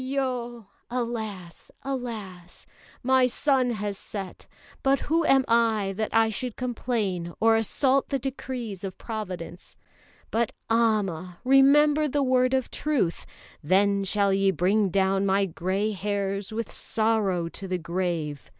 Aiyo!" 0.03 0.65
(Alas! 0.89 1.69
Alas!) 1.83 2.65
"My 3.03 3.27
sun 3.27 3.69
has 3.69 3.99
set; 3.99 4.47
but 4.81 4.99
who 5.01 5.23
am 5.27 5.45
I, 5.47 5.93
that 5.95 6.09
I 6.11 6.31
should 6.31 6.55
complain 6.55 7.35
or 7.39 7.55
assault 7.55 8.09
the 8.09 8.17
decrees 8.17 8.83
of 8.83 8.97
Providence? 8.97 9.77
But 10.31 10.53
Amma! 10.71 11.37
remember 11.43 12.07
the 12.07 12.23
word 12.23 12.55
of 12.55 12.71
truth: 12.71 13.27
'Then 13.63 14.03
shall 14.05 14.33
ye 14.33 14.49
bring 14.49 14.89
down 14.89 15.27
my 15.27 15.45
grey 15.45 15.91
hairs 15.91 16.51
with 16.51 16.71
sorrow 16.71 17.47
to 17.49 17.67
the 17.67 17.77
grave.'" 17.77 18.49